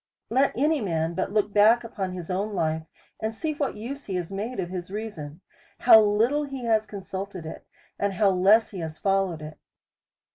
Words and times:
Let 0.31 0.57
any 0.57 0.81
man 0.81 1.13
but 1.13 1.31
look 1.31 1.53
back 1.53 1.83
upon 1.83 2.13
his 2.13 2.31
own 2.31 2.55
life, 2.55 2.87
and 3.19 3.35
see 3.35 3.53
what 3.53 3.75
use 3.75 4.05
he 4.05 4.15
has 4.15 4.31
made 4.31 4.59
of 4.59 4.71
his 4.71 4.89
reason, 4.89 5.41
how 5.81 6.01
little 6.01 6.43
he 6.45 6.63
has 6.65 6.87
consulted 6.87 7.45
it, 7.45 7.67
and 7.99 8.13
how 8.13 8.31
less 8.31 8.71
he 8.71 8.79
has 8.79 8.97
followed 8.97 9.43
it. 9.43 9.59